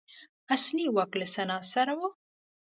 [0.55, 2.01] اصلي واک له سنا سره و